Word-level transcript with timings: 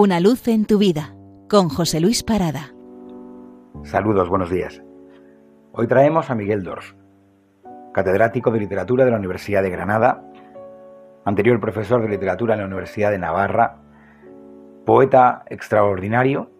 Una 0.00 0.20
luz 0.20 0.46
en 0.46 0.64
tu 0.64 0.78
vida 0.78 1.12
con 1.50 1.68
José 1.68 1.98
Luis 1.98 2.22
Parada. 2.22 2.72
Saludos, 3.82 4.28
buenos 4.28 4.48
días. 4.48 4.80
Hoy 5.72 5.88
traemos 5.88 6.30
a 6.30 6.36
Miguel 6.36 6.62
Dors, 6.62 6.94
catedrático 7.92 8.52
de 8.52 8.60
literatura 8.60 9.04
de 9.04 9.10
la 9.10 9.16
Universidad 9.16 9.60
de 9.60 9.70
Granada, 9.70 10.22
anterior 11.24 11.58
profesor 11.58 12.00
de 12.00 12.10
literatura 12.10 12.54
en 12.54 12.60
la 12.60 12.66
Universidad 12.66 13.10
de 13.10 13.18
Navarra, 13.18 13.80
poeta 14.86 15.42
extraordinario, 15.48 16.52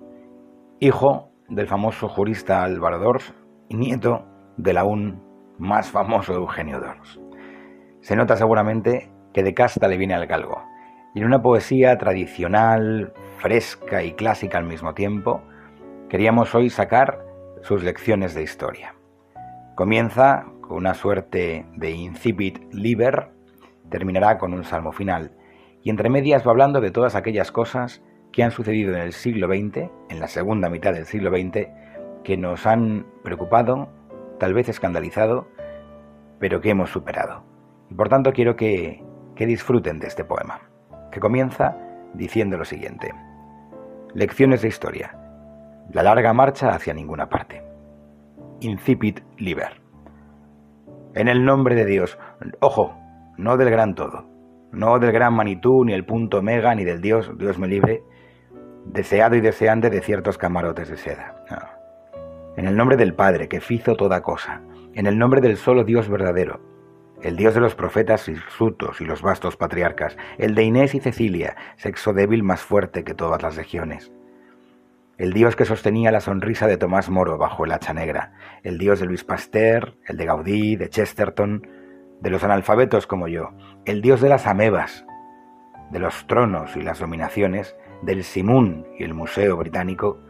hijo 0.81 1.31
del 1.49 1.69
famoso 1.69 2.09
jurista 2.09 2.65
Álvaro 2.65 2.99
Dors 2.99 3.33
y 3.69 3.77
nieto 3.77 4.27
del 4.57 4.79
aún 4.79 5.23
más 5.59 5.93
famoso 5.93 6.35
Eugenio 6.35 6.81
Dors. 6.81 7.21
Se 8.01 8.17
nota 8.17 8.35
seguramente 8.35 9.13
que 9.33 9.45
de 9.45 9.55
casta 9.55 9.87
le 9.87 9.97
viene 9.97 10.15
al 10.15 10.27
galgo 10.27 10.61
y 11.15 11.21
en 11.21 11.27
una 11.27 11.41
poesía 11.41 11.97
tradicional, 11.99 13.13
fresca 13.39 14.03
y 14.03 14.13
clásica 14.13 14.59
al 14.59 14.65
mismo 14.65 14.95
tiempo, 14.95 15.43
queríamos 16.09 16.55
hoy 16.55 16.71
sacar 16.71 17.25
sus 17.63 17.83
lecciones 17.83 18.35
de 18.35 18.43
historia. 18.43 18.95
Comienza 19.75 20.47
con 20.61 20.79
una 20.79 20.95
suerte 20.95 21.67
de 21.77 21.91
incipit 21.91 22.59
liber, 22.73 23.31
terminará 23.91 24.39
con 24.39 24.53
un 24.53 24.65
salmo 24.65 24.93
final, 24.93 25.33
y 25.83 25.91
entre 25.91 26.11
medias 26.11 26.47
va 26.47 26.51
hablando 26.51 26.81
de 26.81 26.91
todas 26.91 27.15
aquellas 27.15 27.53
cosas 27.53 28.03
que 28.33 28.43
han 28.43 28.51
sucedido 28.51 28.95
en 28.95 29.01
el 29.01 29.13
siglo 29.13 29.47
XX, 29.47 29.91
en 30.11 30.21
la 30.21 30.29
segunda 30.29 30.69
mitad 30.69 30.93
del 30.93 31.07
siglo 31.07 31.31
XX, 31.31 31.69
que 32.25 32.37
nos 32.37 32.67
han 32.67 33.07
preocupado, 33.23 33.89
tal 34.39 34.53
vez 34.53 34.69
escandalizado, 34.69 35.49
pero 36.39 36.61
que 36.61 36.71
hemos 36.71 36.91
superado. 36.91 37.45
Y 37.91 37.95
por 37.95 38.09
tanto 38.09 38.33
quiero 38.33 38.57
que, 38.57 39.03
que 39.35 39.47
disfruten 39.47 39.99
de 39.99 40.09
este 40.09 40.25
poema 40.25 40.61
que 41.11 41.21
comienza 41.21 41.77
diciendo 42.15 42.57
lo 42.57 42.65
siguiente. 42.65 43.13
Lecciones 44.15 44.63
de 44.63 44.69
historia. 44.69 45.15
La 45.93 46.03
larga 46.03 46.33
marcha 46.33 46.71
hacia 46.71 46.95
ninguna 46.95 47.29
parte. 47.29 47.63
Incipit 48.61 49.21
liber. 49.37 49.83
En 51.15 51.29
el 51.29 51.45
nombre 51.45 51.75
de 51.75 51.85
Dios. 51.85 52.19
Ojo, 52.61 52.97
no 53.37 53.59
del 53.59 53.69
gran 53.71 53.95
todo. 53.95 54.25
No 54.73 54.99
del 54.99 55.13
gran 55.13 55.35
Manitú, 55.35 55.85
ni 55.85 55.93
el 55.93 56.07
punto 56.07 56.41
mega, 56.41 56.75
ni 56.75 56.85
del 56.85 57.03
Dios, 57.03 57.31
Dios 57.37 57.59
me 57.59 57.69
libre, 57.69 58.03
deseado 58.87 59.37
y 59.37 59.43
deseante 59.43 59.91
de 59.91 60.01
ciertos 60.01 60.39
camarotes 60.39 60.89
de 60.89 60.97
seda. 60.97 61.45
En 62.57 62.67
el 62.67 62.77
nombre 62.77 62.97
del 62.97 63.15
Padre, 63.15 63.49
que 63.49 63.61
fizo 63.61 63.95
toda 63.95 64.23
cosa. 64.23 64.63
En 64.95 65.07
el 65.07 65.19
nombre 65.19 65.43
del 65.43 65.59
solo 65.59 65.85
Dios 65.85 66.09
verdadero, 66.09 66.61
el 67.23 67.37
dios 67.37 67.55
de 67.55 67.61
los 67.61 67.75
profetas 67.75 68.29
hirsutos 68.29 69.01
y 69.01 69.05
los 69.05 69.23
vastos 69.23 69.57
patriarcas, 69.57 70.17
el 70.39 70.55
de 70.55 70.63
Inés 70.63 70.95
y 70.95 71.01
Cecilia, 71.01 71.57
sexo 71.77 72.13
débil 72.13 72.43
más 72.43 72.61
fuerte 72.61 73.03
que 73.03 73.15
todas 73.15 73.43
las 73.43 73.57
legiones. 73.57 74.13
El 75.17 75.33
dios 75.33 75.57
que 75.57 75.65
sostenía 75.65 76.13
la 76.13 76.21
sonrisa 76.21 76.69
de 76.69 76.77
Tomás 76.77 77.11
Moro 77.11 77.37
bajo 77.37 77.65
el 77.65 77.73
hacha 77.73 77.93
negra, 77.93 78.35
el 78.63 78.79
dios 78.79 79.01
de 79.01 79.07
Luis 79.07 79.25
Pasteur, 79.25 79.97
el 80.07 80.17
de 80.17 80.27
Gaudí, 80.27 80.77
de 80.77 80.91
Chesterton, 80.91 81.67
de 82.21 82.31
los 82.31 82.45
analfabetos 82.45 83.09
como 83.09 83.27
yo, 83.27 83.51
el 83.85 84.01
dios 84.01 84.21
de 84.21 84.29
las 84.29 84.47
amebas, 84.47 85.05
de 85.91 85.99
los 85.99 86.27
tronos 86.29 86.77
y 86.77 86.83
las 86.83 87.01
dominaciones, 87.01 87.77
del 88.03 88.23
Simún 88.23 88.87
y 88.97 89.03
el 89.03 89.15
Museo 89.15 89.57
Británico, 89.57 90.21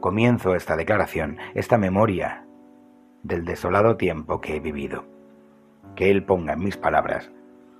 comienzo 0.00 0.56
esta 0.56 0.76
declaración, 0.76 1.38
esta 1.54 1.78
memoria 1.78 2.46
del 3.22 3.44
desolado 3.44 3.96
tiempo 3.96 4.40
que 4.40 4.56
he 4.56 4.60
vivido 4.60 5.19
que 5.96 6.10
Él 6.10 6.24
ponga 6.24 6.54
en 6.54 6.64
mis 6.64 6.76
palabras 6.76 7.30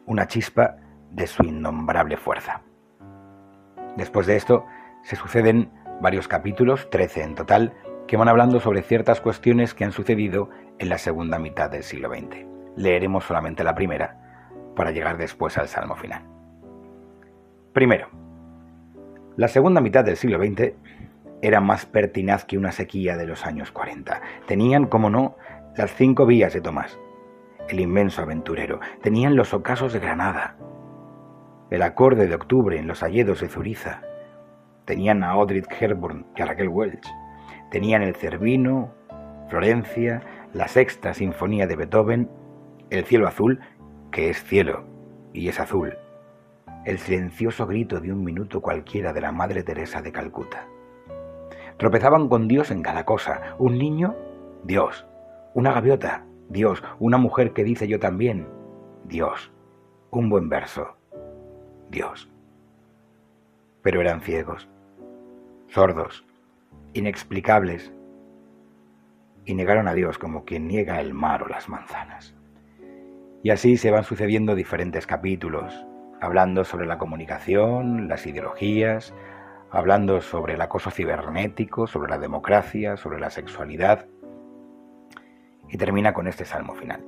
una 0.06 0.26
chispa 0.26 0.76
de 1.10 1.26
su 1.26 1.42
innombrable 1.44 2.16
fuerza. 2.16 2.62
Después 3.96 4.26
de 4.26 4.36
esto, 4.36 4.66
se 5.02 5.16
suceden 5.16 5.70
varios 6.00 6.28
capítulos, 6.28 6.88
13 6.90 7.22
en 7.22 7.34
total, 7.34 7.74
que 8.06 8.16
van 8.16 8.28
hablando 8.28 8.60
sobre 8.60 8.82
ciertas 8.82 9.20
cuestiones 9.20 9.74
que 9.74 9.84
han 9.84 9.92
sucedido 9.92 10.50
en 10.78 10.88
la 10.88 10.98
segunda 10.98 11.38
mitad 11.38 11.70
del 11.70 11.82
siglo 11.82 12.08
XX. 12.08 12.46
Leeremos 12.76 13.24
solamente 13.24 13.64
la 13.64 13.74
primera 13.74 14.16
para 14.74 14.90
llegar 14.90 15.16
después 15.16 15.58
al 15.58 15.68
salmo 15.68 15.96
final. 15.96 16.22
Primero, 17.72 18.08
la 19.36 19.48
segunda 19.48 19.80
mitad 19.80 20.04
del 20.04 20.16
siglo 20.16 20.42
XX 20.42 20.72
era 21.42 21.60
más 21.60 21.86
pertinaz 21.86 22.44
que 22.44 22.58
una 22.58 22.72
sequía 22.72 23.16
de 23.16 23.26
los 23.26 23.46
años 23.46 23.70
40. 23.72 24.20
Tenían, 24.46 24.86
como 24.86 25.08
no, 25.08 25.36
las 25.76 25.94
cinco 25.94 26.26
vías 26.26 26.52
de 26.52 26.60
Tomás, 26.60 26.98
el 27.70 27.80
inmenso 27.80 28.22
aventurero. 28.22 28.80
Tenían 29.02 29.36
los 29.36 29.54
ocasos 29.54 29.92
de 29.92 30.00
Granada, 30.00 30.56
el 31.70 31.82
acorde 31.82 32.26
de 32.26 32.34
octubre 32.34 32.78
en 32.78 32.86
los 32.86 33.02
alledos 33.02 33.40
de 33.40 33.48
Zuriza. 33.48 34.02
Tenían 34.84 35.22
a 35.22 35.30
Audrey 35.30 35.62
Hepburn 35.80 36.26
y 36.36 36.42
a 36.42 36.46
Raquel 36.46 36.68
Welch. 36.68 37.06
Tenían 37.70 38.02
el 38.02 38.16
Cervino, 38.16 38.92
Florencia, 39.48 40.22
la 40.52 40.68
sexta 40.68 41.14
sinfonía 41.14 41.66
de 41.66 41.76
Beethoven, 41.76 42.30
el 42.90 43.04
cielo 43.04 43.28
azul, 43.28 43.60
que 44.10 44.30
es 44.30 44.42
cielo 44.42 44.84
y 45.32 45.48
es 45.48 45.60
azul, 45.60 45.96
el 46.84 46.98
silencioso 46.98 47.66
grito 47.66 48.00
de 48.00 48.12
un 48.12 48.24
minuto 48.24 48.60
cualquiera 48.60 49.12
de 49.12 49.20
la 49.20 49.30
Madre 49.30 49.62
Teresa 49.62 50.02
de 50.02 50.10
Calcuta. 50.10 50.66
Tropezaban 51.76 52.28
con 52.28 52.48
Dios 52.48 52.70
en 52.70 52.82
cada 52.82 53.04
cosa. 53.04 53.54
Un 53.58 53.78
niño, 53.78 54.16
Dios. 54.64 55.06
Una 55.54 55.72
gaviota, 55.72 56.26
Dios, 56.50 56.82
una 56.98 57.16
mujer 57.16 57.52
que 57.52 57.62
dice 57.62 57.86
yo 57.86 58.00
también, 58.00 58.48
Dios, 59.04 59.52
un 60.10 60.28
buen 60.28 60.48
verso, 60.48 60.96
Dios. 61.90 62.28
Pero 63.82 64.00
eran 64.00 64.20
ciegos, 64.20 64.68
sordos, 65.68 66.26
inexplicables, 66.92 67.92
y 69.44 69.54
negaron 69.54 69.86
a 69.86 69.94
Dios 69.94 70.18
como 70.18 70.44
quien 70.44 70.66
niega 70.66 71.00
el 71.00 71.14
mar 71.14 71.44
o 71.44 71.48
las 71.48 71.68
manzanas. 71.68 72.34
Y 73.44 73.50
así 73.50 73.76
se 73.76 73.92
van 73.92 74.02
sucediendo 74.02 74.56
diferentes 74.56 75.06
capítulos, 75.06 75.86
hablando 76.20 76.64
sobre 76.64 76.86
la 76.86 76.98
comunicación, 76.98 78.08
las 78.08 78.26
ideologías, 78.26 79.14
hablando 79.70 80.20
sobre 80.20 80.54
el 80.54 80.60
acoso 80.60 80.90
cibernético, 80.90 81.86
sobre 81.86 82.10
la 82.10 82.18
democracia, 82.18 82.96
sobre 82.96 83.20
la 83.20 83.30
sexualidad, 83.30 84.06
y 85.70 85.76
termina 85.76 86.12
con 86.12 86.26
este 86.26 86.44
salmo 86.44 86.74
final. 86.74 87.04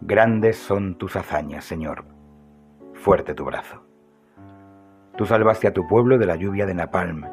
Grandes 0.00 0.56
son 0.56 0.96
tus 0.96 1.16
hazañas, 1.16 1.64
Señor, 1.64 2.04
fuerte 2.94 3.34
tu 3.34 3.44
brazo. 3.44 3.82
Tú 5.16 5.26
salvaste 5.26 5.66
a 5.66 5.72
tu 5.72 5.86
pueblo 5.86 6.18
de 6.18 6.26
la 6.26 6.36
lluvia 6.36 6.66
de 6.66 6.74
Napalm, 6.74 7.24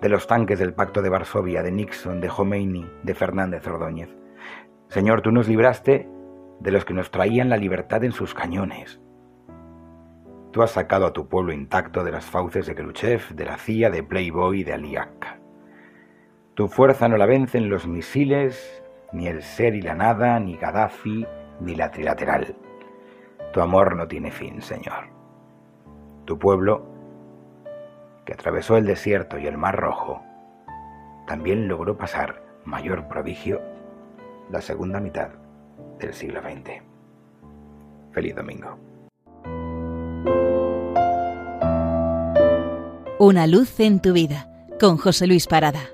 de 0.00 0.08
los 0.08 0.26
tanques 0.26 0.58
del 0.58 0.74
Pacto 0.74 1.02
de 1.02 1.10
Varsovia, 1.10 1.62
de 1.62 1.72
Nixon, 1.72 2.20
de 2.20 2.28
Khomeini, 2.28 2.86
de 3.02 3.14
Fernández 3.14 3.66
Ordóñez. 3.66 4.08
Señor, 4.88 5.22
tú 5.22 5.32
nos 5.32 5.48
libraste 5.48 6.08
de 6.60 6.70
los 6.70 6.84
que 6.84 6.94
nos 6.94 7.10
traían 7.10 7.48
la 7.48 7.56
libertad 7.56 8.04
en 8.04 8.12
sus 8.12 8.34
cañones. 8.34 9.00
Tú 10.52 10.62
has 10.62 10.70
sacado 10.70 11.06
a 11.06 11.12
tu 11.12 11.28
pueblo 11.28 11.52
intacto 11.52 12.04
de 12.04 12.12
las 12.12 12.24
fauces 12.24 12.66
de 12.66 12.74
Khrushchev, 12.74 13.34
de 13.34 13.44
la 13.44 13.58
CIA, 13.58 13.90
de 13.90 14.02
Playboy 14.02 14.62
de 14.62 14.72
Aliak. 14.72 15.40
Tu 16.54 16.68
fuerza 16.68 17.08
no 17.08 17.16
la 17.16 17.26
vencen 17.26 17.68
los 17.68 17.86
misiles, 17.88 18.83
ni 19.14 19.28
el 19.28 19.42
ser 19.42 19.74
y 19.74 19.80
la 19.80 19.94
nada, 19.94 20.38
ni 20.40 20.56
Gaddafi, 20.56 21.26
ni 21.60 21.76
la 21.76 21.90
trilateral. 21.90 22.56
Tu 23.52 23.60
amor 23.60 23.96
no 23.96 24.08
tiene 24.08 24.30
fin, 24.30 24.60
Señor. 24.60 25.06
Tu 26.24 26.38
pueblo, 26.38 26.84
que 28.24 28.32
atravesó 28.32 28.76
el 28.76 28.84
desierto 28.84 29.38
y 29.38 29.46
el 29.46 29.56
mar 29.56 29.76
rojo, 29.76 30.20
también 31.26 31.68
logró 31.68 31.96
pasar 31.96 32.42
mayor 32.64 33.06
prodigio 33.06 33.62
la 34.50 34.60
segunda 34.60 34.98
mitad 34.98 35.28
del 35.98 36.12
siglo 36.12 36.40
XX. 36.42 36.82
Feliz 38.10 38.34
domingo. 38.34 38.78
Una 43.20 43.46
luz 43.46 43.78
en 43.78 44.00
tu 44.00 44.12
vida 44.12 44.50
con 44.80 44.96
José 44.96 45.28
Luis 45.28 45.46
Parada. 45.46 45.93